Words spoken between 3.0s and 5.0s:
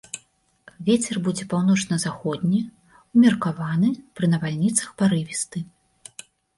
умеркаваны, пры навальніцах